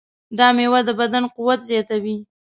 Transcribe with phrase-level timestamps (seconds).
[0.37, 2.17] دا مېوه د بدن قوت زیاتوي.